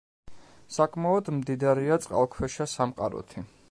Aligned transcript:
საკმაოდ 0.77 1.31
მდიდარია 1.37 2.01
წყალქვეშა 2.07 2.71
სამყაროთი. 2.77 3.51